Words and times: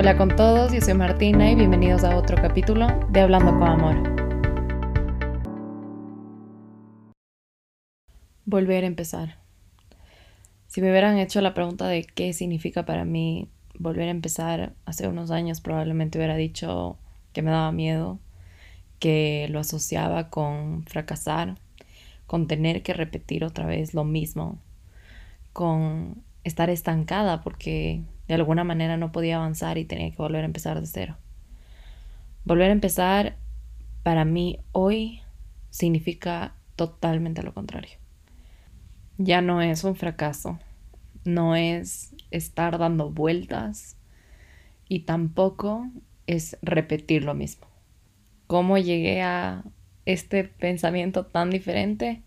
Hola 0.00 0.16
con 0.16 0.34
todos, 0.34 0.72
yo 0.72 0.80
soy 0.80 0.94
Martina 0.94 1.50
y 1.50 1.54
bienvenidos 1.54 2.04
a 2.04 2.16
otro 2.16 2.40
capítulo 2.40 2.86
de 3.10 3.20
Hablando 3.20 3.52
con 3.58 3.68
Amor. 3.68 3.96
Volver 8.46 8.84
a 8.84 8.86
empezar. 8.86 9.36
Si 10.68 10.80
me 10.80 10.88
hubieran 10.88 11.18
hecho 11.18 11.42
la 11.42 11.52
pregunta 11.52 11.86
de 11.86 12.04
qué 12.04 12.32
significa 12.32 12.86
para 12.86 13.04
mí 13.04 13.50
volver 13.78 14.08
a 14.08 14.12
empezar 14.12 14.72
hace 14.86 15.06
unos 15.06 15.30
años, 15.30 15.60
probablemente 15.60 16.16
hubiera 16.16 16.34
dicho 16.34 16.96
que 17.34 17.42
me 17.42 17.50
daba 17.50 17.70
miedo, 17.70 18.18
que 19.00 19.48
lo 19.50 19.60
asociaba 19.60 20.30
con 20.30 20.86
fracasar, 20.86 21.58
con 22.26 22.46
tener 22.46 22.82
que 22.82 22.94
repetir 22.94 23.44
otra 23.44 23.66
vez 23.66 23.92
lo 23.92 24.04
mismo, 24.04 24.62
con 25.52 26.22
estar 26.42 26.70
estancada 26.70 27.42
porque 27.42 28.00
de 28.30 28.36
alguna 28.36 28.62
manera 28.62 28.96
no 28.96 29.10
podía 29.10 29.38
avanzar 29.38 29.76
y 29.76 29.84
tenía 29.84 30.12
que 30.12 30.16
volver 30.16 30.44
a 30.44 30.46
empezar 30.46 30.80
de 30.80 30.86
cero. 30.86 31.16
Volver 32.44 32.68
a 32.68 32.72
empezar 32.72 33.34
para 34.04 34.24
mí 34.24 34.60
hoy 34.70 35.20
significa 35.70 36.54
totalmente 36.76 37.42
lo 37.42 37.52
contrario. 37.52 37.98
Ya 39.18 39.40
no 39.40 39.60
es 39.62 39.82
un 39.82 39.96
fracaso, 39.96 40.60
no 41.24 41.56
es 41.56 42.14
estar 42.30 42.78
dando 42.78 43.10
vueltas 43.10 43.96
y 44.88 45.00
tampoco 45.00 45.90
es 46.28 46.56
repetir 46.62 47.24
lo 47.24 47.34
mismo. 47.34 47.66
¿Cómo 48.46 48.78
llegué 48.78 49.22
a 49.22 49.64
este 50.06 50.44
pensamiento 50.44 51.26
tan 51.26 51.50
diferente? 51.50 52.22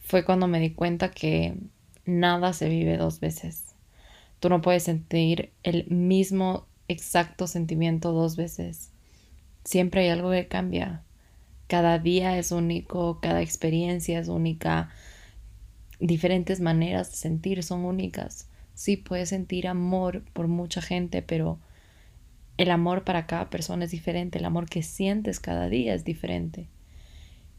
Fue 0.00 0.26
cuando 0.26 0.46
me 0.46 0.60
di 0.60 0.72
cuenta 0.72 1.10
que 1.10 1.56
nada 2.04 2.52
se 2.52 2.68
vive 2.68 2.98
dos 2.98 3.20
veces. 3.20 3.70
Tú 4.40 4.48
no 4.48 4.62
puedes 4.62 4.82
sentir 4.82 5.52
el 5.62 5.86
mismo 5.88 6.66
exacto 6.88 7.46
sentimiento 7.46 8.12
dos 8.12 8.36
veces. 8.36 8.90
Siempre 9.64 10.02
hay 10.02 10.08
algo 10.08 10.30
que 10.30 10.48
cambia. 10.48 11.02
Cada 11.66 11.98
día 11.98 12.36
es 12.38 12.50
único, 12.50 13.20
cada 13.20 13.42
experiencia 13.42 14.18
es 14.18 14.28
única. 14.28 14.90
Diferentes 16.00 16.60
maneras 16.60 17.10
de 17.10 17.16
sentir 17.16 17.62
son 17.62 17.84
únicas. 17.84 18.48
Sí, 18.74 18.96
puedes 18.96 19.28
sentir 19.28 19.68
amor 19.68 20.24
por 20.32 20.48
mucha 20.48 20.80
gente, 20.80 21.22
pero 21.22 21.58
el 22.56 22.70
amor 22.70 23.04
para 23.04 23.26
cada 23.26 23.50
persona 23.50 23.84
es 23.84 23.90
diferente. 23.90 24.38
El 24.38 24.46
amor 24.46 24.68
que 24.68 24.82
sientes 24.82 25.38
cada 25.38 25.68
día 25.68 25.94
es 25.94 26.04
diferente. 26.04 26.66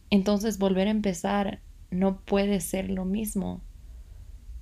Entonces 0.09 0.57
volver 0.57 0.87
a 0.87 0.91
empezar 0.91 1.59
no 1.91 2.19
puede 2.21 2.59
ser 2.59 2.89
lo 2.89 3.05
mismo. 3.05 3.61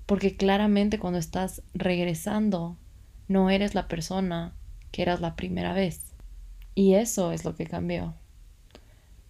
Porque 0.09 0.35
claramente 0.35 0.97
cuando 0.97 1.19
estás 1.19 1.61
regresando, 1.75 2.79
no 3.27 3.51
eres 3.51 3.75
la 3.75 3.87
persona 3.87 4.55
que 4.91 5.03
eras 5.03 5.21
la 5.21 5.35
primera 5.35 5.71
vez. 5.71 6.15
Y 6.73 6.95
eso 6.95 7.31
es 7.31 7.45
lo 7.45 7.55
que 7.55 7.67
cambió. 7.67 8.15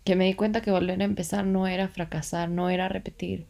Que 0.06 0.16
me 0.16 0.24
di 0.24 0.36
cuenta 0.36 0.62
que 0.62 0.72
volver 0.72 1.02
a 1.02 1.04
empezar 1.04 1.46
no 1.46 1.68
era 1.68 1.90
fracasar, 1.90 2.48
no 2.48 2.70
era 2.70 2.88
repetir, 2.88 3.46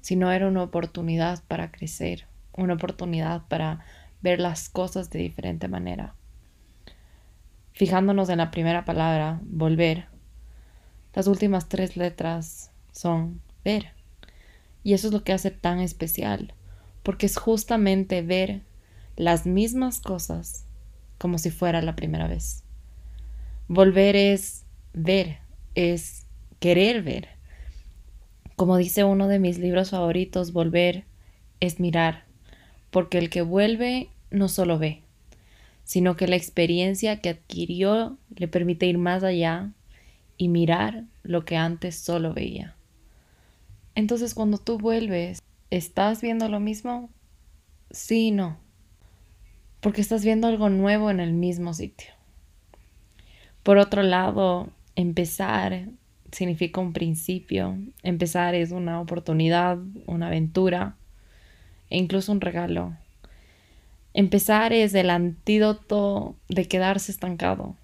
sino 0.00 0.32
era 0.32 0.48
una 0.48 0.64
oportunidad 0.64 1.44
para 1.46 1.70
crecer, 1.70 2.26
una 2.52 2.74
oportunidad 2.74 3.42
para 3.46 3.84
ver 4.20 4.40
las 4.40 4.68
cosas 4.68 5.08
de 5.10 5.20
diferente 5.20 5.68
manera. 5.68 6.16
Fijándonos 7.74 8.28
en 8.28 8.38
la 8.38 8.50
primera 8.50 8.84
palabra, 8.84 9.38
volver, 9.44 10.06
las 11.14 11.28
últimas 11.28 11.68
tres 11.68 11.96
letras 11.96 12.72
son 12.90 13.40
ver. 13.64 13.92
Y 14.82 14.94
eso 14.94 15.06
es 15.06 15.12
lo 15.12 15.22
que 15.22 15.32
hace 15.32 15.52
tan 15.52 15.78
especial 15.78 16.54
porque 17.02 17.26
es 17.26 17.36
justamente 17.36 18.22
ver 18.22 18.62
las 19.16 19.46
mismas 19.46 20.00
cosas 20.00 20.64
como 21.18 21.38
si 21.38 21.50
fuera 21.50 21.82
la 21.82 21.96
primera 21.96 22.26
vez. 22.26 22.62
Volver 23.68 24.16
es 24.16 24.64
ver, 24.92 25.38
es 25.74 26.26
querer 26.60 27.02
ver. 27.02 27.28
Como 28.56 28.76
dice 28.76 29.04
uno 29.04 29.28
de 29.28 29.38
mis 29.38 29.58
libros 29.58 29.90
favoritos, 29.90 30.52
volver 30.52 31.04
es 31.60 31.80
mirar, 31.80 32.24
porque 32.90 33.18
el 33.18 33.30
que 33.30 33.42
vuelve 33.42 34.08
no 34.30 34.48
solo 34.48 34.78
ve, 34.78 35.02
sino 35.84 36.16
que 36.16 36.26
la 36.26 36.36
experiencia 36.36 37.20
que 37.20 37.30
adquirió 37.30 38.18
le 38.34 38.48
permite 38.48 38.86
ir 38.86 38.98
más 38.98 39.22
allá 39.22 39.70
y 40.36 40.48
mirar 40.48 41.04
lo 41.22 41.44
que 41.44 41.56
antes 41.56 41.96
solo 41.96 42.34
veía. 42.34 42.74
Entonces 43.94 44.34
cuando 44.34 44.58
tú 44.58 44.78
vuelves, 44.78 45.40
¿Estás 45.72 46.20
viendo 46.20 46.50
lo 46.50 46.60
mismo? 46.60 47.08
Sí 47.90 48.26
y 48.26 48.30
no. 48.30 48.58
Porque 49.80 50.02
estás 50.02 50.22
viendo 50.22 50.46
algo 50.46 50.68
nuevo 50.68 51.10
en 51.10 51.18
el 51.18 51.32
mismo 51.32 51.72
sitio. 51.72 52.08
Por 53.62 53.78
otro 53.78 54.02
lado, 54.02 54.68
empezar 54.96 55.86
significa 56.30 56.82
un 56.82 56.92
principio. 56.92 57.78
Empezar 58.02 58.54
es 58.54 58.70
una 58.70 59.00
oportunidad, 59.00 59.78
una 60.04 60.26
aventura 60.26 60.96
e 61.88 61.96
incluso 61.96 62.32
un 62.32 62.42
regalo. 62.42 62.94
Empezar 64.12 64.74
es 64.74 64.92
el 64.92 65.08
antídoto 65.08 66.36
de 66.50 66.68
quedarse 66.68 67.10
estancado. 67.10 67.76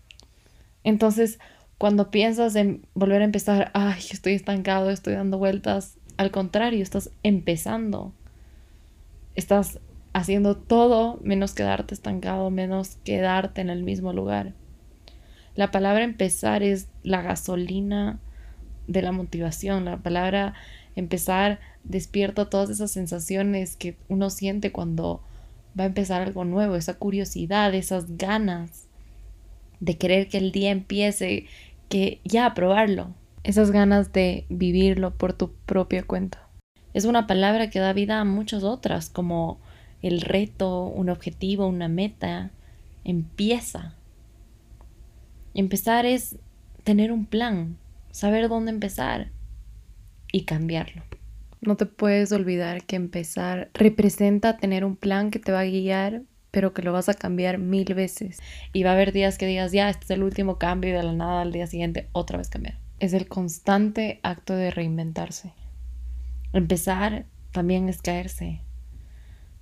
Entonces, 0.84 1.38
cuando 1.78 2.10
piensas 2.10 2.54
en 2.54 2.82
volver 2.92 3.22
a 3.22 3.24
empezar, 3.24 3.70
ay, 3.72 4.02
estoy 4.10 4.34
estancado, 4.34 4.90
estoy 4.90 5.14
dando 5.14 5.38
vueltas, 5.38 5.96
al 6.18 6.32
contrario, 6.32 6.82
estás 6.82 7.10
empezando. 7.22 8.12
Estás 9.36 9.78
haciendo 10.12 10.56
todo 10.56 11.18
menos 11.22 11.54
quedarte 11.54 11.94
estancado, 11.94 12.50
menos 12.50 12.98
quedarte 13.04 13.60
en 13.60 13.70
el 13.70 13.84
mismo 13.84 14.12
lugar. 14.12 14.52
La 15.54 15.70
palabra 15.70 16.02
empezar 16.02 16.64
es 16.64 16.88
la 17.04 17.22
gasolina 17.22 18.18
de 18.88 19.00
la 19.00 19.12
motivación. 19.12 19.84
La 19.84 19.98
palabra 19.98 20.54
empezar 20.96 21.60
despierta 21.84 22.50
todas 22.50 22.68
esas 22.68 22.90
sensaciones 22.90 23.76
que 23.76 23.96
uno 24.08 24.28
siente 24.28 24.72
cuando 24.72 25.22
va 25.78 25.84
a 25.84 25.86
empezar 25.86 26.20
algo 26.20 26.44
nuevo, 26.44 26.74
esa 26.74 26.94
curiosidad, 26.94 27.72
esas 27.74 28.16
ganas 28.16 28.88
de 29.78 29.96
querer 29.96 30.28
que 30.28 30.38
el 30.38 30.50
día 30.50 30.72
empiece, 30.72 31.46
que 31.88 32.20
ya 32.24 32.52
probarlo 32.54 33.14
esas 33.44 33.70
ganas 33.70 34.12
de 34.12 34.46
vivirlo 34.48 35.14
por 35.14 35.32
tu 35.32 35.52
propia 35.66 36.02
cuenta. 36.02 36.48
Es 36.94 37.04
una 37.04 37.26
palabra 37.26 37.70
que 37.70 37.78
da 37.78 37.92
vida 37.92 38.20
a 38.20 38.24
muchas 38.24 38.64
otras, 38.64 39.10
como 39.10 39.60
el 40.02 40.20
reto, 40.20 40.84
un 40.84 41.10
objetivo, 41.10 41.66
una 41.66 41.88
meta. 41.88 42.50
Empieza. 43.04 43.94
Empezar 45.54 46.06
es 46.06 46.36
tener 46.84 47.12
un 47.12 47.26
plan, 47.26 47.76
saber 48.10 48.48
dónde 48.48 48.70
empezar 48.70 49.30
y 50.32 50.44
cambiarlo. 50.44 51.02
No 51.60 51.76
te 51.76 51.86
puedes 51.86 52.32
olvidar 52.32 52.84
que 52.84 52.96
empezar 52.96 53.70
representa 53.74 54.56
tener 54.56 54.84
un 54.84 54.96
plan 54.96 55.30
que 55.30 55.38
te 55.38 55.52
va 55.52 55.60
a 55.60 55.64
guiar, 55.64 56.22
pero 56.50 56.72
que 56.72 56.82
lo 56.82 56.92
vas 56.92 57.08
a 57.08 57.14
cambiar 57.14 57.58
mil 57.58 57.94
veces. 57.94 58.40
Y 58.72 58.84
va 58.84 58.90
a 58.90 58.94
haber 58.94 59.12
días 59.12 59.38
que 59.38 59.46
digas, 59.46 59.72
ya, 59.72 59.90
este 59.90 60.04
es 60.04 60.10
el 60.10 60.22
último 60.22 60.58
cambio 60.58 60.90
y 60.90 60.94
de 60.94 61.02
la 61.02 61.12
nada 61.12 61.42
al 61.42 61.52
día 61.52 61.66
siguiente 61.66 62.08
otra 62.12 62.38
vez 62.38 62.48
cambiar 62.48 62.87
es 63.00 63.12
el 63.12 63.28
constante 63.28 64.20
acto 64.22 64.54
de 64.54 64.70
reinventarse. 64.70 65.52
Empezar 66.52 67.26
también 67.52 67.88
es 67.88 68.02
caerse, 68.02 68.62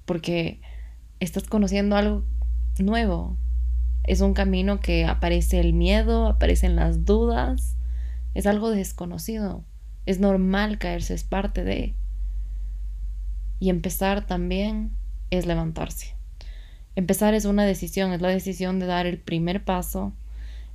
porque 0.05 0.61
estás 1.21 1.45
conociendo 1.45 1.97
algo 1.97 2.25
nuevo. 2.79 3.37
Es 4.05 4.21
un 4.21 4.35
camino 4.35 4.81
que 4.81 5.05
aparece 5.05 5.61
el 5.61 5.73
miedo, 5.73 6.27
aparecen 6.27 6.77
las 6.77 7.05
dudas, 7.05 7.77
es 8.35 8.47
algo 8.47 8.71
desconocido. 8.71 9.65
Es 10.07 10.21
normal 10.21 10.79
caerse, 10.79 11.15
es 11.15 11.25
parte 11.25 11.65
de. 11.65 11.95
Y 13.59 13.71
empezar 13.71 14.27
también 14.27 14.93
es 15.31 15.47
levantarse. 15.47 16.15
Empezar 16.95 17.35
es 17.35 17.45
una 17.45 17.65
decisión, 17.65 18.13
es 18.13 18.21
la 18.21 18.29
decisión 18.29 18.79
de 18.79 18.87
dar 18.87 19.07
el 19.07 19.19
primer 19.19 19.65
paso 19.65 20.15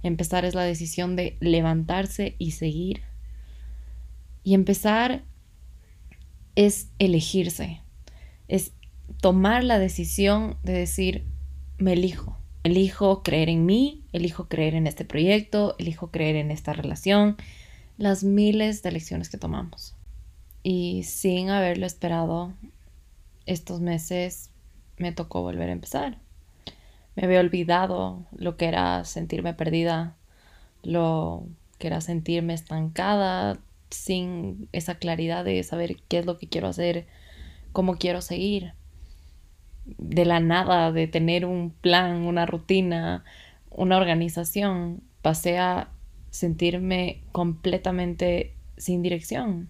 Empezar 0.04 0.46
es 0.46 0.56
la 0.56 0.64
decisión 0.64 1.16
de 1.16 1.38
levantarse 1.40 2.36
y 2.40 2.52
seguir. 2.52 3.02
Y 4.44 4.56
empezar 4.56 5.24
es 6.56 6.90
elegirse, 7.00 7.82
es 8.48 8.74
tomar 9.22 9.64
la 9.64 9.80
decisión 9.80 10.58
de 10.64 10.74
decir, 10.74 11.26
me 11.78 11.94
elijo, 11.94 12.38
elijo 12.64 13.24
creer 13.24 13.50
en 13.50 13.66
mí, 13.66 14.04
elijo 14.12 14.48
creer 14.48 14.76
en 14.76 14.88
este 14.88 15.06
proyecto, 15.06 15.76
elijo 15.78 16.12
creer 16.12 16.36
en 16.36 16.52
esta 16.52 16.74
relación, 16.74 17.38
las 17.98 18.24
miles 18.24 18.82
de 18.82 18.90
elecciones 18.90 19.30
que 19.30 19.38
tomamos. 19.38 19.96
Y 20.64 21.04
sin 21.04 21.50
haberlo 21.50 21.86
esperado, 21.86 22.54
estos 23.46 23.80
meses 23.80 24.50
me 24.98 25.12
tocó 25.12 25.42
volver 25.42 25.70
a 25.70 25.74
empezar 25.74 26.21
me 27.16 27.24
había 27.26 27.40
olvidado 27.40 28.26
lo 28.36 28.58
que 28.58 28.66
era 28.68 29.04
sentirme 29.06 29.54
perdida, 29.54 30.16
lo 30.84 31.46
que 31.78 31.88
era 31.88 32.02
sentirme 32.02 32.54
estancada, 32.54 33.60
sin 33.90 34.70
esa 34.72 34.96
claridad 34.96 35.44
de 35.46 35.62
saber 35.64 35.98
qué 36.08 36.20
es 36.20 36.26
lo 36.26 36.38
que 36.38 36.48
quiero 36.48 36.68
hacer, 36.68 37.08
cómo 37.74 37.98
quiero 37.98 38.22
seguir. 38.22 38.74
de 39.98 40.26
la 40.26 40.40
nada, 40.40 40.92
de 40.92 41.08
tener 41.08 41.46
un 41.46 41.72
plan, 41.72 42.18
una 42.28 42.46
rutina, 42.46 43.24
una 43.72 43.98
organización, 43.98 45.02
pasé 45.22 45.58
a 45.58 45.90
sentirme 46.30 47.24
completamente 47.32 48.54
sin 48.78 49.02
dirección. 49.02 49.70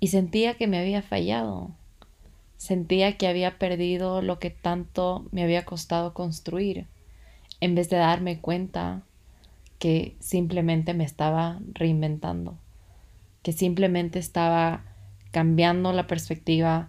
Y 0.00 0.08
sentía 0.08 0.54
que 0.54 0.66
me 0.66 0.78
había 0.78 1.02
fallado. 1.02 1.76
Sentía 2.56 3.16
que 3.16 3.28
había 3.28 3.58
perdido 3.58 4.22
lo 4.22 4.38
que 4.38 4.50
tanto 4.50 5.26
me 5.30 5.42
había 5.42 5.64
costado 5.64 6.14
construir, 6.14 6.86
en 7.60 7.74
vez 7.74 7.90
de 7.90 7.96
darme 7.96 8.40
cuenta 8.40 9.02
que 9.78 10.16
simplemente 10.20 10.94
me 10.94 11.04
estaba 11.04 11.60
reinventando, 11.74 12.56
que 13.42 13.52
simplemente 13.52 14.18
estaba 14.18 14.84
cambiando 15.30 15.92
la 15.92 16.06
perspectiva 16.06 16.88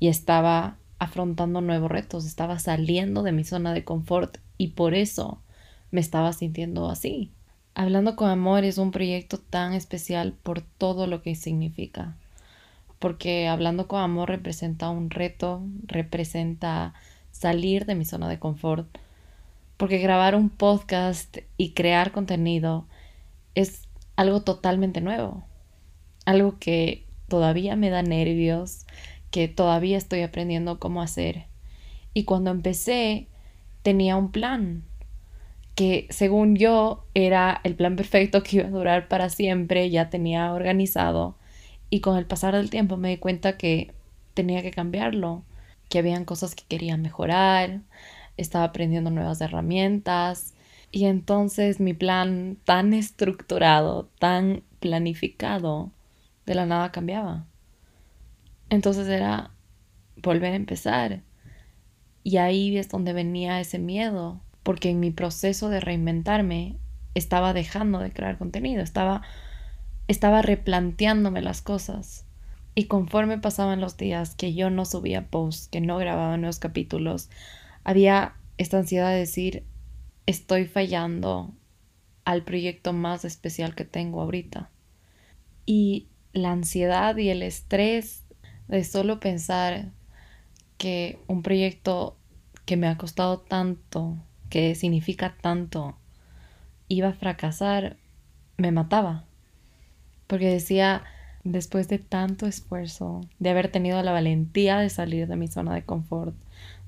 y 0.00 0.08
estaba 0.08 0.78
afrontando 0.98 1.60
nuevos 1.60 1.90
retos, 1.90 2.26
estaba 2.26 2.58
saliendo 2.58 3.22
de 3.22 3.32
mi 3.32 3.44
zona 3.44 3.72
de 3.72 3.84
confort 3.84 4.38
y 4.58 4.68
por 4.68 4.94
eso 4.94 5.40
me 5.90 6.00
estaba 6.00 6.32
sintiendo 6.32 6.90
así. 6.90 7.30
Hablando 7.74 8.16
con 8.16 8.30
Amor 8.30 8.64
es 8.64 8.78
un 8.78 8.90
proyecto 8.90 9.38
tan 9.38 9.74
especial 9.74 10.32
por 10.32 10.60
todo 10.60 11.06
lo 11.06 11.22
que 11.22 11.34
significa, 11.34 12.16
porque 12.98 13.48
Hablando 13.48 13.88
con 13.88 14.00
Amor 14.00 14.28
representa 14.28 14.90
un 14.90 15.10
reto, 15.10 15.62
representa 15.86 16.94
salir 17.30 17.86
de 17.86 17.94
mi 17.94 18.04
zona 18.04 18.28
de 18.28 18.38
confort, 18.38 18.88
porque 19.76 19.98
grabar 19.98 20.34
un 20.34 20.50
podcast 20.50 21.38
y 21.56 21.72
crear 21.72 22.12
contenido 22.12 22.86
es 23.54 23.88
algo 24.16 24.42
totalmente 24.42 25.00
nuevo, 25.00 25.44
algo 26.24 26.58
que 26.58 27.06
todavía 27.28 27.76
me 27.76 27.90
da 27.90 28.02
nervios, 28.02 28.86
que 29.30 29.48
todavía 29.48 29.98
estoy 29.98 30.22
aprendiendo 30.22 30.78
cómo 30.78 31.02
hacer. 31.02 31.46
Y 32.12 32.24
cuando 32.24 32.50
empecé, 32.50 33.28
tenía 33.82 34.16
un 34.16 34.30
plan 34.30 34.84
que 35.74 36.06
según 36.10 36.56
yo 36.56 37.04
era 37.14 37.60
el 37.64 37.74
plan 37.74 37.96
perfecto 37.96 38.42
que 38.42 38.58
iba 38.58 38.66
a 38.66 38.70
durar 38.70 39.08
para 39.08 39.28
siempre, 39.28 39.90
ya 39.90 40.08
tenía 40.08 40.52
organizado. 40.52 41.36
Y 41.94 42.00
con 42.00 42.16
el 42.16 42.26
pasar 42.26 42.56
del 42.56 42.70
tiempo 42.70 42.96
me 42.96 43.10
di 43.10 43.18
cuenta 43.18 43.56
que 43.56 43.92
tenía 44.34 44.62
que 44.62 44.72
cambiarlo, 44.72 45.44
que 45.88 46.00
habían 46.00 46.24
cosas 46.24 46.56
que 46.56 46.64
quería 46.66 46.96
mejorar, 46.96 47.82
estaba 48.36 48.64
aprendiendo 48.64 49.12
nuevas 49.12 49.40
herramientas. 49.40 50.54
Y 50.90 51.04
entonces 51.04 51.78
mi 51.78 51.94
plan 51.94 52.58
tan 52.64 52.94
estructurado, 52.94 54.08
tan 54.18 54.64
planificado, 54.80 55.92
de 56.46 56.56
la 56.56 56.66
nada 56.66 56.90
cambiaba. 56.90 57.46
Entonces 58.70 59.06
era 59.06 59.52
volver 60.20 60.54
a 60.54 60.56
empezar. 60.56 61.22
Y 62.24 62.38
ahí 62.38 62.76
es 62.76 62.88
donde 62.88 63.12
venía 63.12 63.60
ese 63.60 63.78
miedo, 63.78 64.40
porque 64.64 64.90
en 64.90 64.98
mi 64.98 65.12
proceso 65.12 65.68
de 65.68 65.78
reinventarme 65.78 66.76
estaba 67.14 67.52
dejando 67.52 68.00
de 68.00 68.12
crear 68.12 68.36
contenido, 68.36 68.82
estaba, 68.82 69.22
estaba 70.08 70.42
replanteándome 70.42 71.42
las 71.42 71.62
cosas. 71.62 72.26
Y 72.74 72.86
conforme 72.86 73.38
pasaban 73.38 73.80
los 73.80 73.96
días 73.96 74.34
que 74.34 74.54
yo 74.54 74.70
no 74.70 74.84
subía 74.84 75.28
posts, 75.28 75.68
que 75.68 75.80
no 75.80 75.96
grababa 75.96 76.36
nuevos 76.36 76.58
capítulos, 76.58 77.30
había 77.84 78.34
esta 78.58 78.78
ansiedad 78.78 79.10
de 79.10 79.18
decir, 79.18 79.64
estoy 80.26 80.66
fallando 80.66 81.54
al 82.24 82.42
proyecto 82.42 82.92
más 82.92 83.24
especial 83.24 83.74
que 83.74 83.84
tengo 83.84 84.20
ahorita. 84.22 84.70
Y 85.66 86.08
la 86.32 86.52
ansiedad 86.52 87.16
y 87.16 87.28
el 87.30 87.42
estrés 87.42 88.24
de 88.68 88.82
solo 88.84 89.20
pensar 89.20 89.92
que 90.78 91.18
un 91.28 91.42
proyecto 91.42 92.16
que 92.64 92.76
me 92.76 92.88
ha 92.88 92.96
costado 92.96 93.40
tanto, 93.40 94.16
que 94.50 94.74
significa 94.74 95.36
tanto, 95.40 95.96
iba 96.88 97.08
a 97.08 97.14
fracasar, 97.14 97.98
me 98.56 98.72
mataba. 98.72 99.26
Porque 100.26 100.48
decía, 100.48 101.02
después 101.44 101.88
de 101.88 101.98
tanto 101.98 102.46
esfuerzo, 102.46 103.20
de 103.38 103.50
haber 103.50 103.68
tenido 103.68 104.02
la 104.02 104.12
valentía 104.12 104.78
de 104.78 104.90
salir 104.90 105.26
de 105.26 105.36
mi 105.36 105.48
zona 105.48 105.74
de 105.74 105.84
confort, 105.84 106.34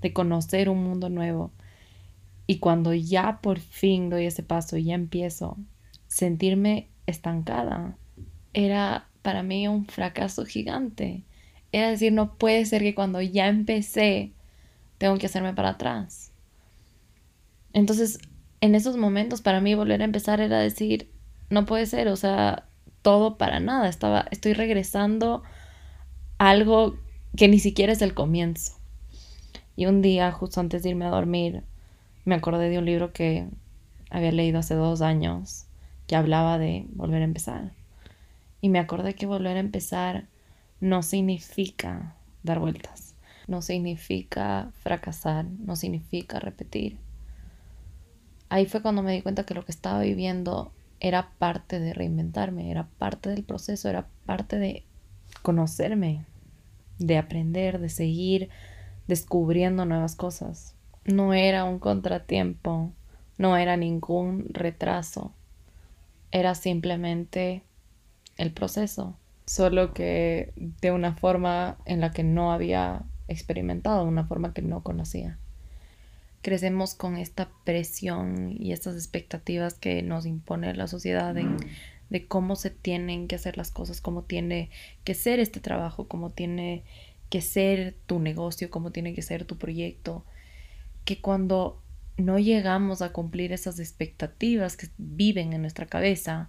de 0.01 0.13
conocer 0.13 0.69
un 0.69 0.83
mundo 0.83 1.09
nuevo, 1.09 1.53
y 2.47 2.59
cuando 2.59 2.95
ya 2.95 3.41
por 3.41 3.59
fin 3.59 4.09
doy 4.09 4.27
ese 4.27 4.43
paso 4.43 4.77
y 4.77 4.85
ya 4.85 4.95
empiezo, 4.95 5.57
sentirme 6.07 6.89
estancada, 7.07 7.97
era 8.55 9.09
para 9.23 9.43
mí 9.43 9.67
un 9.67 9.87
fracaso 9.87 10.45
gigante. 10.45 11.25
Era 11.73 11.91
decir, 11.91 12.13
no 12.13 12.35
puede 12.35 12.65
ser 12.65 12.83
que 12.83 12.95
cuando 12.95 13.21
ya 13.21 13.49
empecé, 13.49 14.33
tengo 14.99 15.19
que 15.19 15.27
hacerme 15.27 15.55
para 15.55 15.71
atrás. 15.71 16.31
Entonces, 17.73 18.19
en 18.61 18.75
esos 18.75 18.97
momentos, 18.97 19.43
para 19.43 19.61
mí 19.61 19.75
volver 19.75 20.01
a 20.01 20.05
empezar 20.07 20.41
era 20.41 20.61
decir, 20.61 21.11
no 21.51 21.67
puede 21.67 21.87
ser, 21.87 22.09
o 22.09 22.17
sea, 22.17 22.66
todo 23.07 23.39
para 23.39 23.61
nada. 23.61 23.89
Estaba, 23.89 24.27
estoy 24.33 24.53
regresando 24.53 25.45
a 26.39 26.51
algo 26.51 26.99
que 27.37 27.47
ni 27.47 27.61
siquiera 27.61 27.93
es 27.93 28.03
el 28.03 28.15
comienzo. 28.15 28.73
Y 29.77 29.87
un 29.87 30.03
día, 30.03 30.33
justo 30.33 30.59
antes 30.59 30.83
de 30.83 30.89
irme 30.89 31.05
a 31.05 31.11
dormir, 31.11 31.63
me 32.25 32.35
acordé 32.35 32.69
de 32.69 32.81
un 32.81 32.85
libro 32.85 33.13
que 33.13 33.47
había 34.11 34.33
leído 34.33 34.59
hace 34.59 34.75
dos 34.75 35.03
años 35.03 35.67
que 36.09 36.17
hablaba 36.17 36.59
de 36.59 36.87
volver 36.95 37.23
a 37.23 37.27
empezar. 37.27 37.71
Y 38.61 38.71
me 38.71 38.81
acordé 38.81 39.15
que 39.15 39.27
volver 39.27 39.57
a 39.57 39.61
empezar 39.61 40.27
no 40.81 41.05
significa 41.05 42.17
dar 42.43 42.59
vueltas, 42.59 43.15
no 43.47 43.63
significa 43.63 44.73
fracasar, 44.83 45.45
no 45.45 45.77
significa 45.77 46.41
repetir. 46.41 46.99
Ahí 48.49 48.67
fue 48.67 48.83
cuando 48.83 49.05
me 49.05 49.13
di 49.13 49.23
cuenta 49.23 49.47
que 49.47 49.55
lo 49.55 49.65
que 49.65 49.71
estaba 49.71 50.01
viviendo 50.01 50.73
era 51.01 51.31
parte 51.39 51.81
de 51.81 51.93
reinventarme, 51.93 52.71
era 52.71 52.89
parte 52.99 53.29
del 53.29 53.45
proceso, 53.45 53.89
era 53.89 54.09
parte 54.25 54.59
de 54.59 54.85
conocerme, 55.43 56.25
de 56.99 57.19
aprender, 57.19 57.79
de 57.79 57.89
seguir 57.89 58.49
descubriendo 59.07 59.85
nuevas 59.85 60.17
cosas. 60.17 60.75
No 61.05 61.35
era 61.35 61.65
un 61.65 61.79
contratiempo, 61.79 62.93
no 63.39 63.57
era 63.57 63.77
ningún 63.77 64.47
retraso, 64.51 65.33
era 66.31 66.55
simplemente 66.55 67.63
el 68.37 68.53
proceso 68.53 69.17
solo 69.47 69.95
que 69.95 70.53
de 70.57 70.91
una 70.91 71.15
forma 71.15 71.79
en 71.87 72.01
la 72.01 72.11
que 72.11 72.25
no 72.25 72.53
había 72.53 73.05
experimentado, 73.29 74.05
una 74.05 74.27
forma 74.27 74.53
que 74.53 74.63
no 74.63 74.83
conocía. 74.83 75.39
Crecemos 76.47 76.95
con 76.95 77.17
esta 77.17 77.51
presión 77.65 78.55
y 78.57 78.71
estas 78.71 78.95
expectativas 78.95 79.75
que 79.75 80.01
nos 80.05 80.27
impone 80.27 80.73
la 80.75 80.87
sociedad 80.87 81.35
de 81.35 82.27
cómo 82.29 82.55
se 82.55 82.71
tienen 82.71 83.27
que 83.27 83.35
hacer 83.35 83.57
las 83.57 83.73
cosas, 83.73 84.01
cómo 84.01 84.23
tiene 84.23 84.71
que 85.03 85.15
ser 85.15 85.41
este 85.41 85.59
trabajo, 85.59 86.07
cómo 86.07 86.31
tiene 86.31 86.85
que 87.31 87.41
ser 87.41 87.97
tu 88.07 88.21
negocio, 88.21 88.71
cómo 88.71 88.93
tiene 88.93 89.13
que 89.13 89.23
ser 89.23 89.45
tu 89.45 89.59
proyecto, 89.59 90.25
que 91.05 91.21
cuando 91.21 91.83
no 92.17 92.39
llegamos 92.39 93.03
a 93.03 93.11
cumplir 93.11 93.53
esas 93.53 93.81
expectativas 93.81 94.77
que 94.77 94.87
viven 94.99 95.53
en 95.53 95.63
nuestra 95.63 95.87
cabeza, 95.87 96.49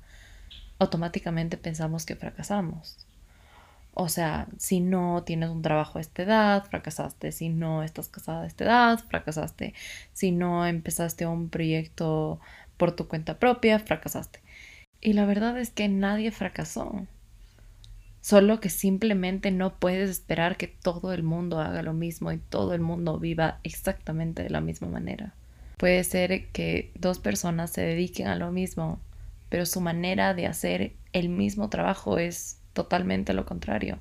automáticamente 0.78 1.58
pensamos 1.58 2.06
que 2.06 2.16
fracasamos. 2.16 3.07
O 4.00 4.10
sea, 4.10 4.48
si 4.60 4.80
no 4.80 5.24
tienes 5.24 5.50
un 5.50 5.64
trabajo 5.64 5.98
a 5.98 6.02
esta 6.02 6.22
edad, 6.22 6.64
fracasaste. 6.66 7.32
Si 7.32 7.50
no 7.50 7.82
estás 7.82 8.10
casada 8.10 8.44
a 8.44 8.46
esta 8.46 8.66
edad, 8.66 9.00
fracasaste. 9.00 9.74
Si 10.14 10.32
no 10.32 10.68
empezaste 10.68 11.26
un 11.26 11.50
proyecto 11.50 12.40
por 12.78 12.92
tu 12.92 13.08
cuenta 13.08 13.40
propia, 13.40 13.80
fracasaste. 13.80 14.40
Y 15.02 15.14
la 15.14 15.26
verdad 15.26 15.58
es 15.58 15.72
que 15.72 15.90
nadie 15.90 16.30
fracasó. 16.30 17.08
Solo 18.22 18.60
que 18.60 18.70
simplemente 18.70 19.50
no 19.50 19.80
puedes 19.80 20.12
esperar 20.12 20.58
que 20.58 20.68
todo 20.68 21.12
el 21.12 21.24
mundo 21.24 21.60
haga 21.60 21.82
lo 21.82 21.94
mismo 21.94 22.32
y 22.32 22.38
todo 22.38 22.76
el 22.76 22.82
mundo 22.82 23.18
viva 23.18 23.60
exactamente 23.64 24.44
de 24.44 24.52
la 24.52 24.62
misma 24.62 24.90
manera. 24.90 25.34
Puede 25.78 26.04
ser 26.04 26.50
que 26.50 26.92
dos 26.94 27.18
personas 27.18 27.72
se 27.72 27.82
dediquen 27.82 28.28
a 28.28 28.36
lo 28.36 28.52
mismo 28.52 29.00
pero 29.50 29.66
su 29.66 29.82
manera 29.82 30.34
de 30.34 30.46
hacer 30.48 30.94
el 31.14 31.30
mismo 31.30 31.70
trabajo 31.70 32.18
es 32.18 32.57
totalmente 32.78 33.34
lo 33.34 33.44
contrario. 33.48 33.98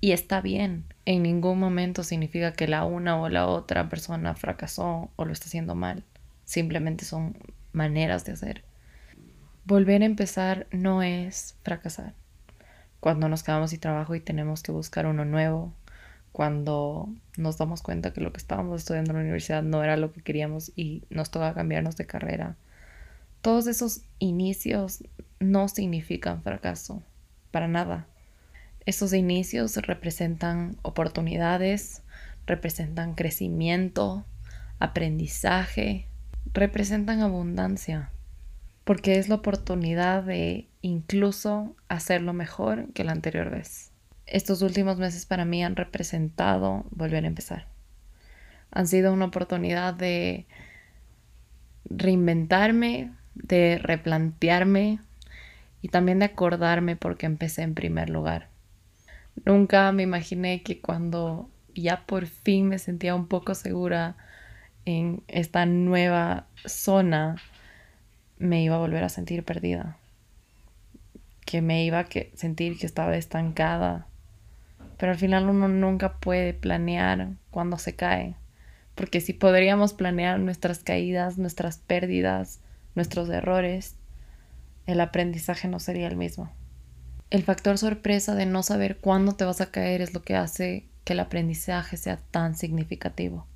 Y 0.00 0.10
está 0.10 0.40
bien. 0.40 0.86
En 1.04 1.22
ningún 1.22 1.60
momento 1.60 2.02
significa 2.02 2.52
que 2.52 2.66
la 2.66 2.84
una 2.84 3.16
o 3.20 3.28
la 3.28 3.46
otra 3.46 3.88
persona 3.88 4.34
fracasó 4.34 5.12
o 5.14 5.24
lo 5.24 5.32
está 5.32 5.46
haciendo 5.46 5.76
mal. 5.76 6.02
Simplemente 6.44 7.04
son 7.04 7.38
maneras 7.72 8.24
de 8.24 8.32
hacer. 8.32 8.64
Volver 9.64 10.02
a 10.02 10.06
empezar 10.06 10.66
no 10.72 11.04
es 11.04 11.54
fracasar. 11.62 12.14
Cuando 12.98 13.28
nos 13.28 13.44
quedamos 13.44 13.70
sin 13.70 13.78
trabajo 13.78 14.16
y 14.16 14.20
tenemos 14.20 14.64
que 14.64 14.72
buscar 14.72 15.06
uno 15.06 15.24
nuevo, 15.24 15.72
cuando 16.32 17.08
nos 17.36 17.56
damos 17.58 17.82
cuenta 17.82 18.12
que 18.12 18.20
lo 18.20 18.32
que 18.32 18.38
estábamos 18.38 18.80
estudiando 18.80 19.12
en 19.12 19.18
la 19.18 19.22
universidad 19.22 19.62
no 19.62 19.84
era 19.84 19.96
lo 19.96 20.12
que 20.12 20.22
queríamos 20.22 20.72
y 20.74 21.04
nos 21.08 21.30
toca 21.30 21.54
cambiarnos 21.54 21.96
de 21.96 22.06
carrera, 22.06 22.56
todos 23.42 23.68
esos 23.68 24.02
inicios 24.18 25.04
no 25.38 25.68
significan 25.68 26.42
fracaso, 26.42 27.04
para 27.52 27.68
nada. 27.68 28.08
Esos 28.84 29.12
inicios 29.12 29.76
representan 29.76 30.76
oportunidades, 30.82 32.02
representan 32.46 33.14
crecimiento, 33.14 34.26
aprendizaje, 34.80 36.08
representan 36.52 37.20
abundancia, 37.20 38.10
porque 38.82 39.18
es 39.18 39.28
la 39.28 39.36
oportunidad 39.36 40.24
de 40.24 40.68
incluso 40.80 41.76
hacerlo 41.88 42.32
mejor 42.32 42.92
que 42.92 43.04
la 43.04 43.12
anterior 43.12 43.50
vez. 43.50 43.92
Estos 44.26 44.62
últimos 44.62 44.98
meses 44.98 45.26
para 45.26 45.44
mí 45.44 45.62
han 45.62 45.76
representado 45.76 46.84
volver 46.90 47.24
a 47.24 47.28
empezar. 47.28 47.68
Han 48.72 48.88
sido 48.88 49.12
una 49.12 49.26
oportunidad 49.26 49.94
de 49.94 50.46
reinventarme, 51.84 53.12
de 53.34 53.78
replantearme 53.78 54.98
y 55.82 55.88
también 55.88 56.20
de 56.20 56.26
acordarme 56.26 56.96
porque 56.96 57.26
empecé 57.26 57.62
en 57.62 57.74
primer 57.74 58.08
lugar. 58.08 58.48
Nunca 59.44 59.90
me 59.92 60.04
imaginé 60.04 60.62
que 60.62 60.80
cuando 60.80 61.50
ya 61.74 62.06
por 62.06 62.26
fin 62.26 62.68
me 62.68 62.78
sentía 62.78 63.14
un 63.14 63.26
poco 63.26 63.54
segura 63.54 64.16
en 64.84 65.22
esta 65.28 65.66
nueva 65.66 66.46
zona, 66.64 67.36
me 68.38 68.62
iba 68.62 68.76
a 68.76 68.80
volver 68.80 69.04
a 69.04 69.08
sentir 69.08 69.44
perdida. 69.44 69.96
Que 71.44 71.62
me 71.62 71.84
iba 71.84 71.98
a 71.98 72.06
sentir 72.34 72.78
que 72.78 72.86
estaba 72.86 73.16
estancada. 73.16 74.06
Pero 74.98 75.12
al 75.12 75.18
final 75.18 75.48
uno 75.48 75.68
nunca 75.68 76.18
puede 76.18 76.54
planear 76.54 77.30
cuando 77.50 77.78
se 77.78 77.96
cae. 77.96 78.36
Porque 78.94 79.20
si 79.20 79.32
podríamos 79.32 79.94
planear 79.94 80.38
nuestras 80.38 80.80
caídas, 80.80 81.38
nuestras 81.38 81.78
pérdidas, 81.78 82.60
nuestros 82.94 83.28
errores, 83.30 83.96
el 84.86 85.00
aprendizaje 85.00 85.68
no 85.68 85.78
sería 85.78 86.08
el 86.08 86.16
mismo. 86.16 86.52
El 87.30 87.42
factor 87.44 87.78
sorpresa 87.78 88.34
de 88.34 88.46
no 88.46 88.62
saber 88.62 88.98
cuándo 88.98 89.34
te 89.34 89.44
vas 89.44 89.60
a 89.60 89.70
caer 89.70 90.02
es 90.02 90.12
lo 90.12 90.22
que 90.22 90.36
hace 90.36 90.84
que 91.04 91.14
el 91.14 91.20
aprendizaje 91.20 91.96
sea 91.96 92.18
tan 92.30 92.56
significativo. 92.56 93.46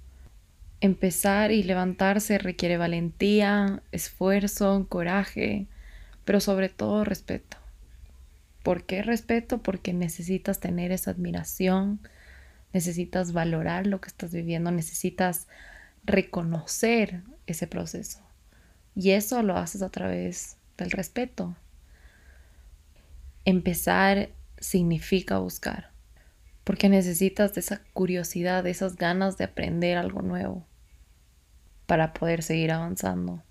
Empezar 0.81 1.53
y 1.53 1.63
levantarse 1.63 2.39
requiere 2.39 2.79
valentía, 2.79 3.83
esfuerzo, 3.93 4.87
coraje, 4.89 5.67
pero 6.25 6.41
sobre 6.41 6.69
todo 6.69 7.05
respeto. 7.05 7.57
¿Por 8.63 8.85
qué 8.85 9.03
respeto? 9.03 9.59
Porque 9.59 9.93
necesitas 9.93 10.59
tener 10.59 10.91
esa 10.91 11.13
admiración, 11.13 12.01
necesitas 12.73 13.33
valorar 13.33 13.87
lo 13.87 14.01
que 14.01 14.09
estás 14.09 14.33
viviendo, 14.33 14.71
necesitas 14.71 15.47
reconocer 16.05 17.23
ese 17.47 17.67
proceso. 17.67 18.21
Y 18.95 19.11
eso 19.11 19.43
lo 19.43 19.57
haces 19.57 19.83
a 19.83 19.91
través 19.91 20.57
del 20.77 20.91
respeto. 20.91 21.57
Empezar 23.45 24.31
significa 24.59 25.39
buscar 25.39 25.97
porque 26.67 26.89
necesitas 26.89 27.55
de 27.55 27.61
esa 27.61 27.81
curiosidad, 27.93 28.65
de 28.65 28.71
esas 28.71 28.97
ganas 28.97 29.39
de 29.39 29.45
aprender 29.45 29.97
algo 29.97 30.21
nuevo 30.21 30.67
para 31.87 32.13
poder 32.13 32.43
seguir 32.43 32.73
avanzando. 32.73 33.45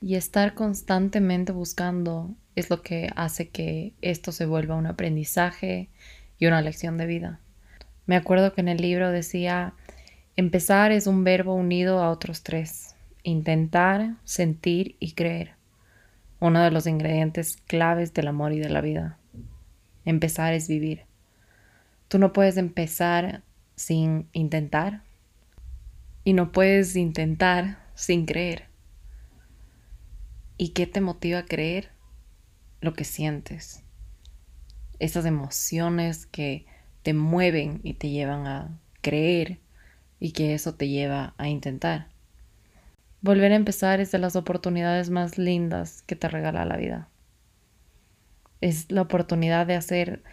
Y 0.00 0.14
estar 0.14 0.54
constantemente 0.54 1.50
buscando 1.50 2.32
es 2.54 2.70
lo 2.70 2.80
que 2.80 3.10
hace 3.16 3.48
que 3.48 3.94
esto 4.02 4.30
se 4.30 4.46
vuelva 4.46 4.76
un 4.76 4.86
aprendizaje 4.86 5.88
y 6.38 6.46
una 6.46 6.62
lección 6.62 6.96
de 6.96 7.06
vida. 7.06 7.40
Me 8.06 8.14
acuerdo 8.14 8.52
que 8.52 8.60
en 8.60 8.68
el 8.68 8.80
libro 8.80 9.10
decía, 9.10 9.74
empezar 10.36 10.92
es 10.92 11.08
un 11.08 11.24
verbo 11.24 11.56
unido 11.56 11.98
a 11.98 12.10
otros 12.10 12.44
tres, 12.44 12.94
intentar, 13.24 14.14
sentir 14.22 14.94
y 15.00 15.14
creer, 15.14 15.56
uno 16.42 16.60
de 16.60 16.72
los 16.72 16.88
ingredientes 16.88 17.56
claves 17.68 18.14
del 18.14 18.26
amor 18.26 18.52
y 18.52 18.58
de 18.58 18.68
la 18.68 18.80
vida. 18.80 19.16
Empezar 20.04 20.54
es 20.54 20.66
vivir. 20.66 21.04
Tú 22.08 22.18
no 22.18 22.32
puedes 22.32 22.56
empezar 22.56 23.44
sin 23.76 24.28
intentar 24.32 25.04
y 26.24 26.32
no 26.32 26.50
puedes 26.50 26.96
intentar 26.96 27.78
sin 27.94 28.26
creer. 28.26 28.64
¿Y 30.56 30.70
qué 30.70 30.88
te 30.88 31.00
motiva 31.00 31.38
a 31.38 31.44
creer? 31.44 31.90
Lo 32.80 32.92
que 32.92 33.04
sientes. 33.04 33.84
Esas 34.98 35.26
emociones 35.26 36.26
que 36.26 36.66
te 37.04 37.14
mueven 37.14 37.78
y 37.84 37.94
te 37.94 38.10
llevan 38.10 38.48
a 38.48 38.80
creer 39.00 39.60
y 40.18 40.32
que 40.32 40.54
eso 40.54 40.74
te 40.74 40.88
lleva 40.88 41.34
a 41.38 41.48
intentar. 41.48 42.11
Volver 43.22 43.52
a 43.52 43.56
empezar 43.56 44.00
es 44.00 44.10
de 44.10 44.18
las 44.18 44.34
oportunidades 44.34 45.08
más 45.08 45.38
lindas 45.38 46.02
que 46.02 46.16
te 46.16 46.28
regala 46.28 46.64
la 46.64 46.76
vida. 46.76 47.08
Es 48.60 48.90
la 48.90 49.02
oportunidad 49.02 49.64
de 49.64 49.76
hacer 49.76 50.24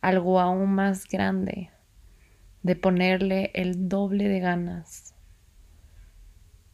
algo 0.00 0.40
aún 0.40 0.72
más 0.72 1.06
grande, 1.06 1.70
de 2.62 2.74
ponerle 2.74 3.50
el 3.52 3.90
doble 3.90 4.28
de 4.28 4.40
ganas 4.40 5.14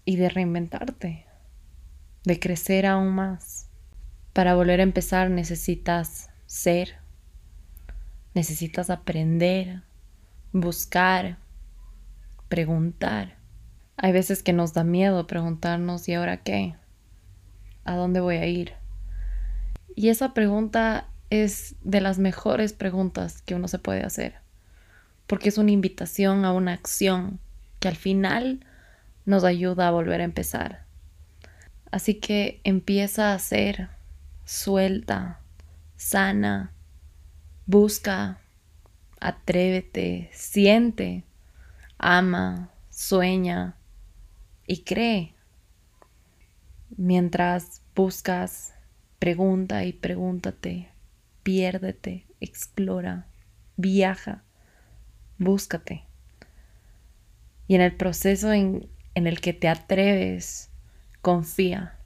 y 0.04 0.14
de 0.14 0.28
reinventarte, 0.28 1.26
de 2.22 2.38
crecer 2.38 2.86
aún 2.86 3.12
más. 3.12 3.68
Para 4.32 4.54
volver 4.54 4.78
a 4.78 4.84
empezar 4.84 5.28
necesitas 5.28 6.30
ser, 6.46 6.98
necesitas 8.32 8.90
aprender, 8.90 9.82
buscar, 10.52 11.38
preguntar. 12.48 13.43
Hay 13.96 14.12
veces 14.12 14.42
que 14.42 14.52
nos 14.52 14.74
da 14.74 14.82
miedo 14.82 15.26
preguntarnos 15.26 16.08
¿y 16.08 16.14
ahora 16.14 16.38
qué? 16.38 16.74
¿A 17.84 17.94
dónde 17.94 18.20
voy 18.20 18.36
a 18.36 18.46
ir? 18.46 18.72
Y 19.94 20.08
esa 20.08 20.34
pregunta 20.34 21.06
es 21.30 21.76
de 21.82 22.00
las 22.00 22.18
mejores 22.18 22.72
preguntas 22.72 23.42
que 23.42 23.54
uno 23.54 23.68
se 23.68 23.78
puede 23.78 24.02
hacer, 24.02 24.34
porque 25.26 25.48
es 25.48 25.58
una 25.58 25.70
invitación 25.70 26.44
a 26.44 26.52
una 26.52 26.72
acción 26.72 27.38
que 27.78 27.88
al 27.88 27.96
final 27.96 28.66
nos 29.26 29.44
ayuda 29.44 29.88
a 29.88 29.92
volver 29.92 30.20
a 30.20 30.24
empezar. 30.24 30.84
Así 31.92 32.14
que 32.14 32.60
empieza 32.64 33.32
a 33.32 33.38
ser 33.38 33.88
suelta, 34.44 35.38
sana, 35.96 36.72
busca, 37.66 38.38
atrévete, 39.20 40.30
siente, 40.32 41.22
ama, 41.96 42.70
sueña 42.90 43.76
y 44.66 44.82
cree. 44.82 45.34
Mientras 46.96 47.82
buscas, 47.94 48.74
pregunta 49.18 49.84
y 49.84 49.92
pregúntate 49.92 50.94
piérdete, 51.44 52.26
explora, 52.40 53.26
viaja, 53.76 54.42
búscate. 55.38 56.04
Y 57.68 57.76
en 57.76 57.82
el 57.82 57.94
proceso 57.94 58.52
en, 58.52 58.88
en 59.14 59.28
el 59.28 59.40
que 59.40 59.52
te 59.52 59.68
atreves, 59.68 60.70
confía, 61.20 61.98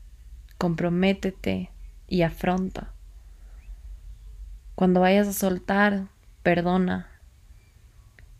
comprométete 0.59 1.71
y 2.09 2.23
afronta. 2.23 2.93
Cuando 4.75 5.01
vayas 5.01 5.29
a 5.29 5.33
soltar, 5.33 6.09
perdona. 6.43 7.09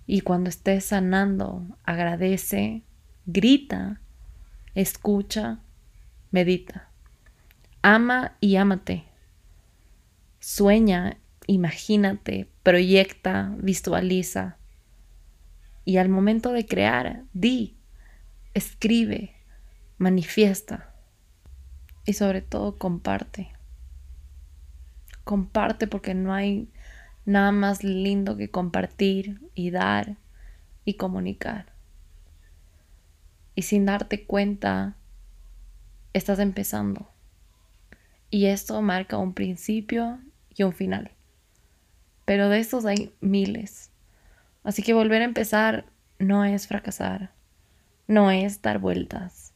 Y 0.07 0.23
cuando 0.23 0.51
estés 0.51 0.87
sanando, 0.87 1.65
agradece, 1.85 2.83
grita, 3.27 4.01
escucha, 4.81 5.59
medita. 6.31 6.89
Ama 7.83 8.37
y 8.41 8.57
ámate. 8.57 9.07
Sueña, 10.39 11.19
imagínate, 11.49 12.49
proyecta, 12.63 13.55
visualiza. 13.59 14.57
Y 15.85 15.97
al 15.97 16.09
momento 16.09 16.53
de 16.53 16.65
crear, 16.65 17.25
di, 17.33 17.77
escribe, 18.55 19.35
manifiesta. 19.97 20.95
Y 22.05 22.13
sobre 22.13 22.41
todo 22.41 22.79
comparte. 22.79 23.51
Comparte 25.25 25.89
porque 25.89 26.15
no 26.15 26.33
hay 26.33 26.71
nada 27.25 27.51
más 27.51 27.83
lindo 27.83 28.37
que 28.37 28.51
compartir 28.51 29.51
y 29.57 29.71
dar 29.71 30.19
y 30.85 30.95
comunicar. 30.95 31.78
Y 33.59 33.63
sin 33.63 33.87
darte 33.87 34.25
cuenta, 34.25 34.95
estás 36.13 36.39
empezando. 36.39 37.11
Y 38.31 38.47
esto 38.47 38.81
marca 38.83 39.19
un 39.19 39.35
principio 39.35 40.21
y 40.55 40.63
un 40.63 40.73
final. 40.73 41.11
Pero 42.25 42.51
de 42.51 42.61
estos 42.61 42.87
hay 42.87 43.13
miles. 43.21 43.91
Así 44.63 44.85
que 44.85 44.95
volver 44.95 45.23
a 45.23 45.25
empezar 45.25 45.87
no 46.21 46.45
es 46.45 46.69
fracasar, 46.69 47.33
no 48.07 48.31
es 48.31 48.63
dar 48.63 48.79
vueltas, 48.79 49.53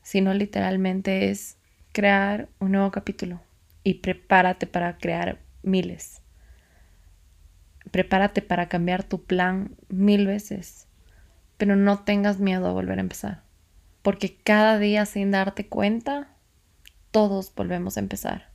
sino 0.00 0.32
literalmente 0.32 1.28
es 1.28 1.58
crear 1.92 2.48
un 2.60 2.72
nuevo 2.72 2.90
capítulo 2.92 3.42
y 3.84 3.92
prepárate 4.00 4.66
para 4.66 4.96
crear 4.96 5.38
miles. 5.62 6.22
Prepárate 7.90 8.40
para 8.40 8.70
cambiar 8.70 9.04
tu 9.04 9.22
plan 9.22 9.76
mil 9.90 10.26
veces, 10.26 10.85
pero 11.56 11.76
no 11.76 12.00
tengas 12.00 12.38
miedo 12.38 12.66
a 12.66 12.72
volver 12.72 12.98
a 12.98 13.02
empezar, 13.02 13.42
porque 14.02 14.36
cada 14.36 14.78
día 14.78 15.06
sin 15.06 15.30
darte 15.30 15.68
cuenta, 15.68 16.28
todos 17.10 17.52
volvemos 17.54 17.96
a 17.96 18.00
empezar. 18.00 18.50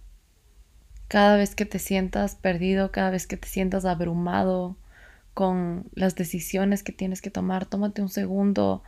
Cada 1.08 1.36
vez 1.36 1.55
que 1.55 1.65
te 1.65 1.79
sientas 1.79 2.36
perdido, 2.36 2.91
cada 2.91 3.10
vez 3.10 3.27
que 3.27 3.38
te 3.38 3.48
sientas 3.48 3.86
abrumado, 3.86 4.77
con 5.34 5.89
las 5.93 6.15
decisiones 6.15 6.84
que 6.84 6.91
tienes 6.91 7.22
que 7.22 7.31
tomar, 7.31 7.65
tómate 7.65 8.01
un 8.01 8.10
segundo 8.10 8.84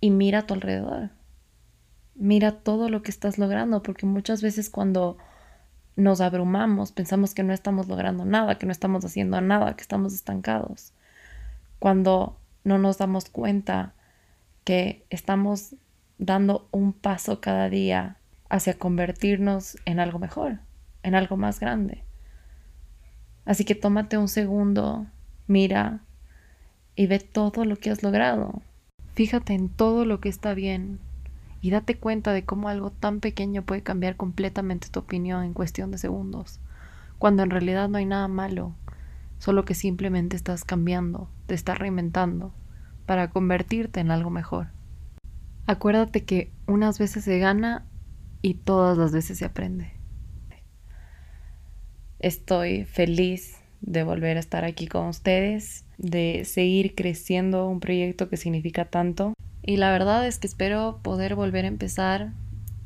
y 0.00 0.10
mira 0.10 0.40
a 0.40 0.46
tu 0.46 0.54
alrededor. 0.54 1.10
Mira 2.14 2.52
todo 2.52 2.88
lo 2.88 3.02
que 3.02 3.10
estás 3.10 3.38
logrando, 3.38 3.82
porque 3.82 4.04
muchas 4.04 4.42
veces 4.42 4.68
cuando 4.68 5.16
nos 5.94 6.20
abrumamos 6.20 6.92
pensamos 6.92 7.34
que 7.34 7.42
no 7.42 7.52
estamos 7.52 7.86
logrando 7.86 8.24
nada, 8.24 8.58
que 8.58 8.66
no 8.66 8.72
estamos 8.72 9.04
haciendo 9.04 9.40
nada, 9.40 9.76
que 9.76 9.82
estamos 9.82 10.12
estancados. 10.12 10.92
Cuando 11.78 12.38
no 12.64 12.78
nos 12.78 12.98
damos 12.98 13.28
cuenta 13.28 13.94
que 14.64 15.04
estamos 15.10 15.74
dando 16.18 16.68
un 16.70 16.92
paso 16.92 17.40
cada 17.40 17.68
día 17.68 18.16
hacia 18.48 18.78
convertirnos 18.78 19.78
en 19.84 19.98
algo 19.98 20.18
mejor, 20.18 20.60
en 21.02 21.14
algo 21.14 21.36
más 21.36 21.58
grande. 21.58 22.04
Así 23.44 23.64
que 23.64 23.74
tómate 23.74 24.18
un 24.18 24.28
segundo, 24.28 25.06
mira 25.46 26.00
y 26.94 27.06
ve 27.06 27.18
todo 27.18 27.64
lo 27.64 27.76
que 27.76 27.90
has 27.90 28.02
logrado. 28.02 28.62
Fíjate 29.14 29.54
en 29.54 29.68
todo 29.68 30.04
lo 30.04 30.20
que 30.20 30.28
está 30.28 30.54
bien 30.54 31.00
y 31.60 31.70
date 31.70 31.96
cuenta 31.96 32.32
de 32.32 32.44
cómo 32.44 32.68
algo 32.68 32.90
tan 32.90 33.20
pequeño 33.20 33.62
puede 33.62 33.82
cambiar 33.82 34.16
completamente 34.16 34.88
tu 34.88 35.00
opinión 35.00 35.44
en 35.44 35.54
cuestión 35.54 35.90
de 35.90 35.98
segundos, 35.98 36.60
cuando 37.18 37.42
en 37.42 37.50
realidad 37.50 37.88
no 37.88 37.98
hay 37.98 38.04
nada 38.04 38.28
malo, 38.28 38.74
solo 39.38 39.64
que 39.64 39.74
simplemente 39.74 40.36
estás 40.36 40.64
cambiando, 40.64 41.28
te 41.52 41.56
estás 41.56 41.76
reinventando 41.76 42.54
para 43.04 43.28
convertirte 43.28 44.00
en 44.00 44.10
algo 44.10 44.30
mejor. 44.30 44.68
Acuérdate 45.66 46.24
que 46.24 46.50
unas 46.66 46.98
veces 46.98 47.24
se 47.24 47.38
gana 47.38 47.84
y 48.40 48.54
todas 48.54 48.96
las 48.96 49.12
veces 49.12 49.36
se 49.36 49.44
aprende. 49.44 49.92
Estoy 52.20 52.86
feliz 52.86 53.58
de 53.82 54.02
volver 54.02 54.38
a 54.38 54.40
estar 54.40 54.64
aquí 54.64 54.86
con 54.86 55.08
ustedes, 55.08 55.84
de 55.98 56.46
seguir 56.46 56.94
creciendo 56.94 57.68
un 57.68 57.80
proyecto 57.80 58.30
que 58.30 58.38
significa 58.38 58.86
tanto. 58.86 59.34
Y 59.62 59.76
la 59.76 59.92
verdad 59.92 60.26
es 60.26 60.38
que 60.38 60.46
espero 60.46 61.00
poder 61.02 61.34
volver 61.34 61.66
a 61.66 61.68
empezar 61.68 62.32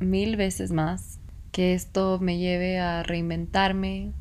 mil 0.00 0.34
veces 0.34 0.72
más, 0.72 1.20
que 1.52 1.72
esto 1.72 2.18
me 2.20 2.38
lleve 2.38 2.80
a 2.80 3.04
reinventarme, 3.04 4.12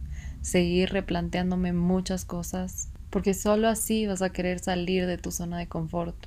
seguir 0.42 0.92
replanteándome 0.92 1.74
muchas 1.74 2.26
cosas, 2.26 2.92
porque 3.16 3.34
solo 3.34 3.70
así 3.70 4.06
vas 4.08 4.22
a 4.22 4.34
querer 4.34 4.60
salir 4.60 5.08
de 5.08 5.18
tu 5.18 5.32
zona 5.32 5.58
de 5.58 5.70
confort 5.70 6.18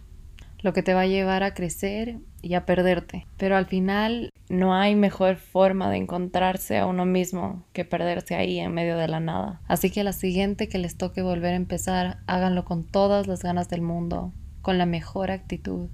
lo 0.63 0.73
que 0.73 0.83
te 0.83 0.95
va 0.95 1.03
a 1.03 1.07
llevar 1.07 1.43
a 1.43 1.53
crecer 1.53 2.17
y 2.41 2.55
a 2.55 2.65
perderte. 2.65 3.27
Pero 3.37 3.59
al 3.59 3.67
final 3.67 4.33
no 4.49 4.75
hay 4.75 4.97
mejor 4.97 5.37
forma 5.37 5.91
de 5.91 5.99
encontrarse 5.99 6.79
a 6.79 6.87
uno 6.87 7.05
mismo 7.05 7.63
que 7.75 7.85
perderse 7.85 8.37
ahí 8.37 8.59
en 8.59 8.73
medio 8.73 8.97
de 8.97 9.07
la 9.07 9.21
nada. 9.21 9.61
Así 9.69 9.91
que 9.91 10.01
a 10.01 10.05
la 10.05 10.15
siguiente 10.15 10.71
que 10.71 10.79
les 10.79 10.97
toque 10.97 11.21
volver 11.21 11.53
a 11.53 11.57
empezar, 11.57 12.21
háganlo 12.27 12.65
con 12.65 12.85
todas 12.85 13.27
las 13.27 13.43
ganas 13.43 13.69
del 13.69 13.83
mundo, 13.83 14.33
con 14.63 14.79
la 14.79 14.87
mejor 14.87 15.31
actitud, 15.31 15.91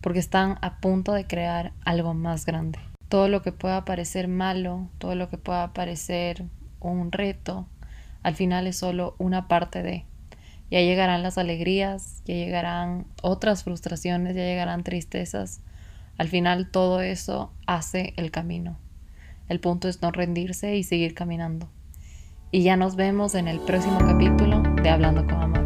porque 0.00 0.18
están 0.18 0.58
a 0.62 0.80
punto 0.80 1.12
de 1.12 1.28
crear 1.28 1.74
algo 1.84 2.12
más 2.12 2.44
grande. 2.44 2.80
Todo 3.08 3.28
lo 3.28 3.42
que 3.42 3.52
pueda 3.52 3.84
parecer 3.84 4.26
malo, 4.26 4.88
todo 4.98 5.14
lo 5.14 5.28
que 5.30 5.38
pueda 5.38 5.72
parecer 5.72 6.44
un 6.80 7.12
reto, 7.12 7.68
al 8.24 8.34
final 8.34 8.66
es 8.66 8.78
solo 8.78 9.14
una 9.18 9.46
parte 9.46 9.84
de 9.84 10.06
ya 10.70 10.80
llegarán 10.80 11.22
las 11.22 11.38
alegrías, 11.38 12.22
ya 12.24 12.34
llegarán 12.34 13.06
otras 13.22 13.64
frustraciones, 13.64 14.34
ya 14.34 14.42
llegarán 14.42 14.84
tristezas. 14.84 15.60
Al 16.16 16.28
final 16.28 16.70
todo 16.70 17.00
eso 17.00 17.52
hace 17.66 18.14
el 18.16 18.30
camino. 18.30 18.78
El 19.48 19.60
punto 19.60 19.88
es 19.88 20.00
no 20.00 20.10
rendirse 20.10 20.76
y 20.76 20.82
seguir 20.82 21.14
caminando. 21.14 21.68
Y 22.50 22.62
ya 22.62 22.76
nos 22.76 22.96
vemos 22.96 23.34
en 23.34 23.48
el 23.48 23.60
próximo 23.60 23.98
capítulo 23.98 24.62
de 24.82 24.88
Hablando 24.88 25.24
con 25.26 25.42
Amor. 25.42 25.63